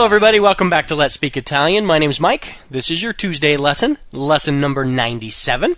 [0.00, 0.40] Hello, everybody.
[0.40, 1.84] Welcome back to Let's Speak Italian.
[1.84, 2.54] My name is Mike.
[2.70, 5.76] This is your Tuesday lesson, lesson number 97.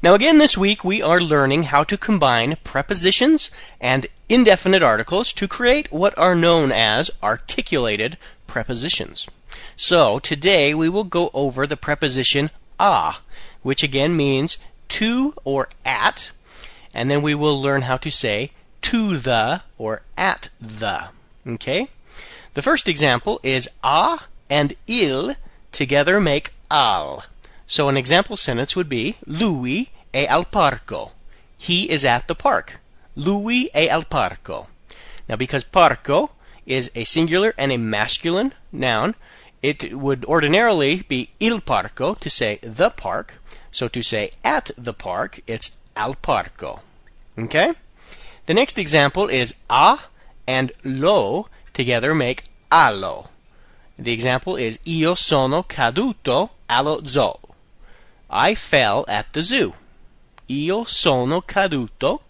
[0.00, 5.48] Now, again, this week we are learning how to combine prepositions and indefinite articles to
[5.48, 8.16] create what are known as articulated
[8.46, 9.28] prepositions.
[9.74, 13.14] So, today we will go over the preposition a,
[13.62, 14.58] which again means
[14.90, 16.30] to or at,
[16.94, 21.08] and then we will learn how to say to the or at the.
[21.44, 21.88] Okay?
[22.56, 25.34] The first example is a and il
[25.72, 27.22] together make al.
[27.66, 31.10] So an example sentence would be Lui è al parco.
[31.58, 32.80] He is at the park.
[33.14, 34.68] Lui è al parco.
[35.28, 36.30] Now because parco
[36.64, 39.16] is a singular and a masculine noun,
[39.60, 43.34] it would ordinarily be il parco to say the park.
[43.70, 46.80] So to say at the park, it's al parco.
[47.38, 47.74] Okay?
[48.46, 49.98] The next example is a
[50.46, 53.28] and lo together make allo.
[53.98, 57.34] The example is Io sono caduto allo zoo.
[58.30, 59.74] I fell at the zoo.
[60.48, 62.20] Io sono caduto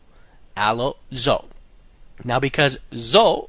[0.57, 1.45] allo zoo.
[2.25, 3.49] Now, because zoo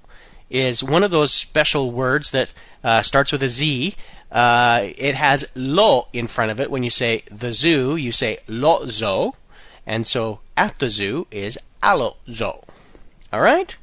[0.49, 2.53] is one of those special words that
[2.83, 3.95] uh, starts with a Z,
[4.31, 6.69] uh, it has lo in front of it.
[6.69, 9.33] When you say the zoo, you say lo zoo.
[9.85, 12.53] And so at the zoo is allo zoo.
[13.33, 13.75] All right?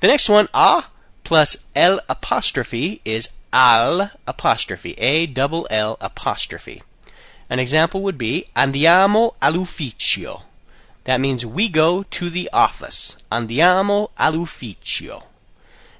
[0.00, 0.84] The next one, a
[1.28, 6.82] plus L apostrophe is al apostrophe, A double L apostrophe.
[7.50, 10.44] An example would be andiamo all'ufficio.
[11.04, 13.18] That means we go to the office.
[13.30, 15.24] Andiamo all'ufficio.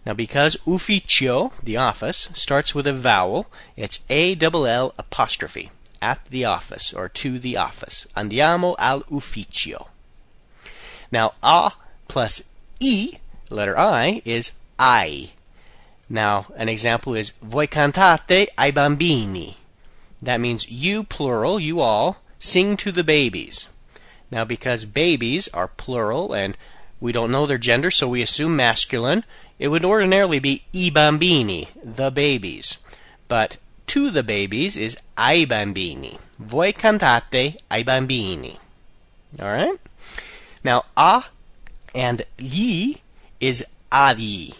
[0.07, 5.71] Now, because ufficio, the office, starts with a vowel, it's A double L apostrophe.
[6.01, 8.07] At the office or to the office.
[8.17, 9.89] Andiamo all'ufficio.
[11.13, 11.73] Now, a
[12.09, 12.45] plus
[12.81, 13.19] e,
[13.51, 15.31] letter I, is ai.
[16.09, 19.57] Now, an example is Voi cantate ai bambini.
[20.23, 23.69] That means you, plural, you all, sing to the babies.
[24.31, 26.57] Now, because babies are plural and
[27.01, 29.25] we don't know their gender, so we assume masculine,
[29.59, 32.79] it would ordinarily be i bambini, the babies.
[33.29, 33.57] But
[33.89, 36.19] to the babies is ai bambini.
[36.39, 38.59] Voi cantate ai bambini.
[39.41, 39.79] All right?
[40.65, 41.25] Now, a
[41.95, 42.97] and gli
[43.41, 44.53] is agli.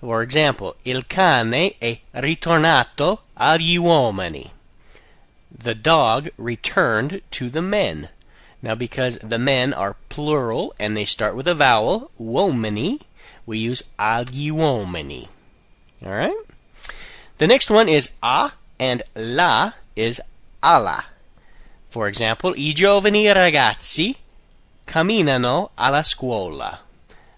[0.00, 4.50] For example, il cane è ritornato agli uomini.
[5.50, 8.10] The dog returned to the men.
[8.60, 13.00] Now, because the men are plural and they start with a vowel, uomini,
[13.46, 15.28] we use agli uomini.
[16.04, 16.36] All right?
[17.38, 20.20] The next one is a and la is
[20.62, 21.04] alla.
[21.88, 24.14] For example, i giovani ragazzi
[24.84, 26.85] camminano alla scuola.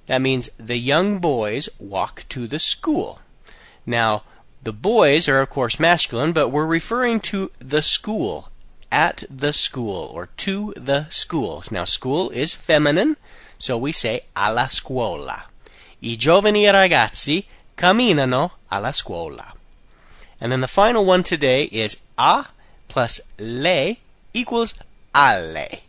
[0.09, 3.21] That means the young boys walk to the school.
[3.87, 4.25] Now,
[4.63, 8.49] the boys are, of course, masculine, but we're referring to the school,
[8.91, 11.63] at the school, or to the school.
[11.71, 13.17] Now, school is feminine,
[13.59, 15.45] so we say alla scuola.
[16.03, 17.45] I giovani ragazzi
[17.77, 19.53] camminano alla scuola.
[20.41, 22.47] And then the final one today is a
[22.89, 23.97] plus le
[24.33, 24.75] equals
[25.15, 25.83] alle.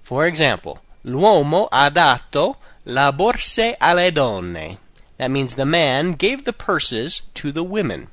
[0.00, 4.78] For example, l'uomo ha dato la borse alle donne.
[5.18, 8.08] That means the man gave the purses to the women.